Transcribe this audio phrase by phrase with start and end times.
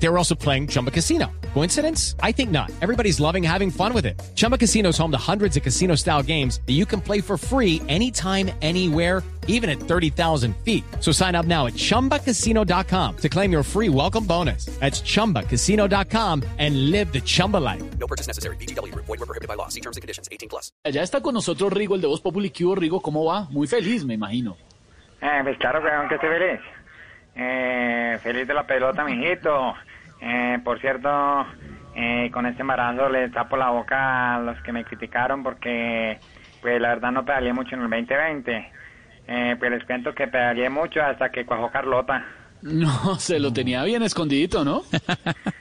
[0.00, 1.30] They were also playing Chumba Casino.
[1.54, 2.14] Coincidence?
[2.22, 2.70] I think not.
[2.80, 4.20] Everybody's loving having fun with it.
[4.36, 7.36] Chumba Casino is home to hundreds of casino style games that you can play for
[7.36, 10.84] free anytime, anywhere, even at 30,000 feet.
[11.00, 14.66] So sign up now at chumbacasino.com to claim your free welcome bonus.
[14.78, 17.82] That's chumbacasino.com and live the Chumba life.
[17.98, 18.56] No purchase necessary.
[18.56, 18.94] BGW.
[18.94, 19.68] Void were prohibited by law.
[19.68, 20.28] See terms and conditions.
[20.30, 20.70] 18 plus.
[20.84, 22.50] Ya está con nosotros Rigo, el de Voz Populi.
[22.50, 23.00] ¿Qué Rigo?
[23.00, 23.48] ¿Cómo va?
[23.50, 24.56] Muy feliz, me imagino.
[25.20, 26.60] Eh, pues claro, weón, que estoy feliz.
[27.38, 29.74] Eh, feliz de la pelota, mijito.
[30.20, 31.46] Eh, por cierto,
[31.94, 36.18] eh, con este embarazo le tapo la boca a los que me criticaron porque,
[36.60, 38.72] pues la verdad no pedaleé mucho en el 2020.
[39.28, 42.24] Eh, pues les cuento que pedaleé mucho hasta que cuajó Carlota.
[42.62, 44.82] No, se lo tenía bien escondidito, ¿no?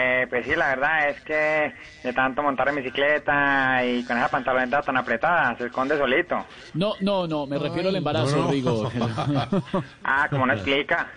[0.00, 4.28] Eh, pues sí, la verdad es que de tanto montar en bicicleta y con esa
[4.28, 6.44] pantaloneta tan apretada, se esconde solito.
[6.74, 8.90] No, no, no, me refiero al embarazo, Rigo.
[10.04, 11.08] Ah, como no explica.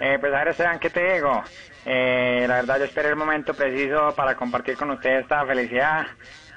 [0.00, 1.42] Eh, pues a ver, Esteban, ¿qué te digo?
[1.84, 6.06] Eh, la verdad yo esperé el momento preciso para compartir con ustedes esta felicidad.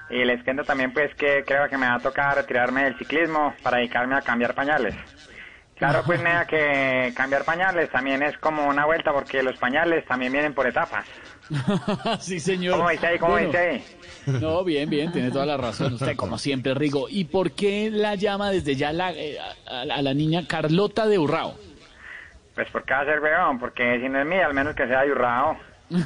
[0.09, 3.53] Y les cuento también pues que creo que me va a tocar retirarme del ciclismo
[3.61, 4.95] para dedicarme a cambiar pañales.
[5.79, 10.31] Claro, pues nada, que cambiar pañales también es como una vuelta porque los pañales también
[10.31, 11.05] vienen por etapas.
[12.19, 12.77] sí, señor.
[12.77, 13.17] ¿Cómo dice ahí?
[13.17, 13.83] ¿Cómo Bueno, dice ahí?
[14.27, 15.93] No, bien, bien, tiene toda la razón.
[15.93, 17.07] Usted, como siempre, Rigo.
[17.09, 21.17] ¿Y por qué la llama desde ya la, eh, a, a la niña Carlota de
[21.17, 21.55] Urrao?
[22.53, 24.85] Pues por qué va a ser weón, porque si no es mía, al menos que
[24.85, 25.57] sea ayurrado.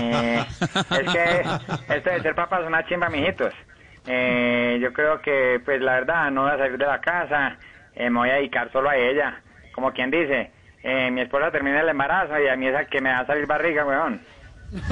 [0.00, 3.52] Eh, es que esto de ser papá es una chimba, mijitos.
[4.06, 7.56] Eh, yo creo que, pues la verdad, no voy a salir de la casa,
[7.94, 9.40] eh, me voy a dedicar solo a ella.
[9.74, 10.50] Como quien dice,
[10.82, 13.26] eh, mi esposa termina el embarazo y a mí es el que me va a
[13.26, 14.20] salir barriga, weón.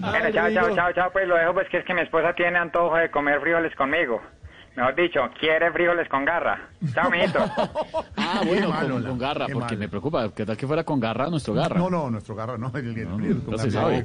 [0.00, 2.58] Bueno, chao, chao, chao, chao, pues lo dejo, pues que es que mi esposa tiene
[2.58, 4.20] antojo de comer frijoles conmigo.
[4.76, 6.58] Mejor dicho, quiere frijoles con garra.
[6.92, 7.38] Chao, mijito.
[8.16, 9.78] Ah, bueno, malo, con, garra, porque malo.
[9.78, 10.28] me preocupa.
[10.34, 11.78] ¿Qué tal que fuera con garra nuestro garra?
[11.78, 12.72] No, no, nuestro garra no.
[12.74, 13.06] El, el, el-
[13.42, 14.04] con no se garra.